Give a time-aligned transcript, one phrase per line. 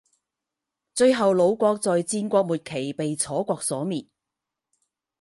[0.95, 4.07] 最后鲁国在战国末期被楚国所灭。